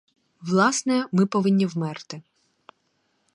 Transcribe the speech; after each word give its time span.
Власне, 0.41 1.05
ми 1.11 1.25
повинні 1.25 1.65
вмерти. 1.65 2.21